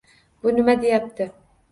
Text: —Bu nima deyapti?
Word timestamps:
—Bu 0.45 0.53
nima 0.55 0.75
deyapti? 0.85 1.27